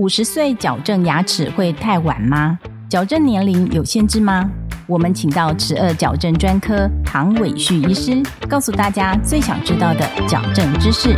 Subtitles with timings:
[0.00, 2.58] 五十岁矫正牙齿会太晚吗？
[2.88, 4.50] 矫正年龄有限制吗？
[4.86, 11.14] 我们请到齿颚矫正专科唐伟旭医师，告诉大家最想知道的矫正知识。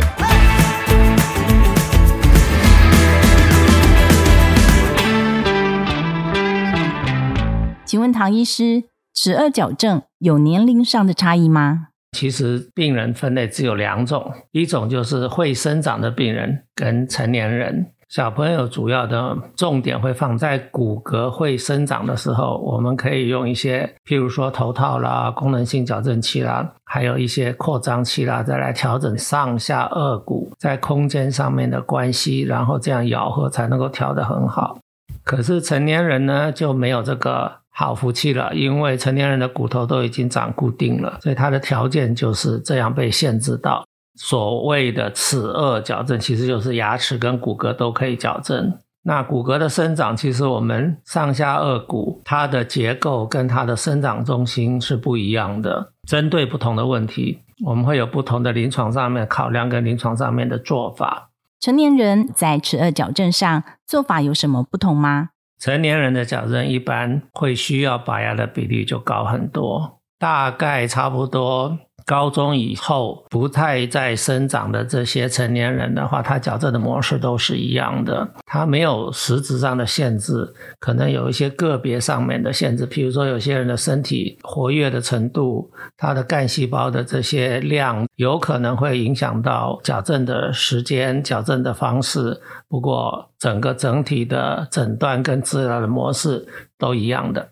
[7.85, 11.87] 请问唐医师，齿颚矫正有年龄上的差异吗？
[12.11, 17.92] 其实病人分类只有两种，一种就是会生长的病人跟成年人。
[18.13, 34.77] 小朋友主要的重点会放在骨骼会生长的时候，我们可以用一些，譬如说头套啦、功能性矫正器啦，还有一些扩张器啦，再来调整上下颚骨在空间上面的关系，然后这样咬合才能够调得很好。
[35.23, 43.83] 可是成年人呢就没有这个好福气了，因为成年人的骨头都已经长固定了，所以他的条件就是这样被限制到。
[44.15, 48.77] 所谓的齿颚矫正，其实就是牙齿跟骨骼都可以矫正。
[49.05, 55.91] 那骨骼的生长，其实我们上下颚骨它的结构跟它的生长中心是不一样的。
[56.07, 61.29] 针对不同的问题，我们会有不同的临床上面考量跟临床上面的做法。
[61.59, 65.29] 成年人在齿颚矫正上做法有什么不同吗？
[65.59, 71.77] 成年人的矫正一般会需要拔牙的比例就高很多，大概差不多。
[72.05, 92.39] 高中以后不太在生长的这些成年人的话，他矫正的模式都是一样的，他没有实质上的限制，可能有一些个别上面的限制，譬如说有些人的身体活跃的程度，他的干细胞的这些量，有可能会影响到矫正的时间、矫正的方式。
[92.69, 96.45] 不过整个整体的诊断跟治疗的模式
[96.77, 97.49] 都一样的。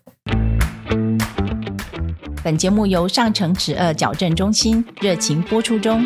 [2.44, 6.04] 本节目由上城齿颚矫正中心热情播出中。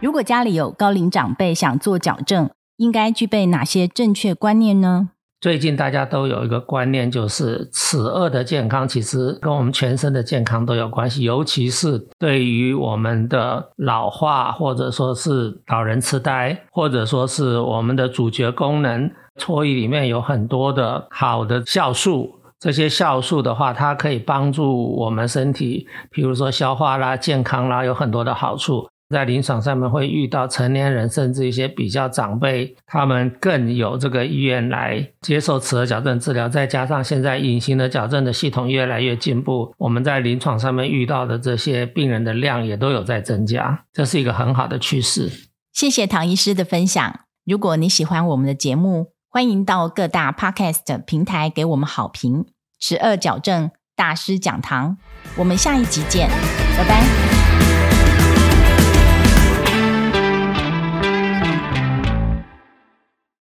[0.00, 5.10] 如果家里有高龄长辈想做矫正，应该具备哪些正确观念呢？
[5.40, 22.37] 最近大家都有一个观念，就是齿颚的健康其实跟我们全身的健康都有关系，尤其是对于我们的老化，或者说是老人痴呆，或者说是我们的主角功能，唾液里面有很多的好的酵素。
[22.60, 28.88] 这些酵素的话，它可以帮助我们身体，比如说消化啦、健康啦，有很多的好处。
[29.10, 36.46] 在临床上面会遇到成年人，甚至一些比较长辈，他们更有这个意愿来接受齿颚矫正治疗。
[36.46, 45.30] 再加上现在隐形的矫正的系统越来越进步，我们在临床上面遇到的这些病人的量也都有在增加，这是一个很好的趋势。
[45.72, 47.20] 谢谢唐医师的分享。
[47.46, 49.06] 如果你喜欢我们的节目，
[49.38, 52.46] 欢迎到各大 Podcast 平台给我们好评。
[52.80, 54.96] 十二矫正大师讲堂，
[55.36, 56.28] 我们下一集见，
[56.76, 57.37] 拜拜。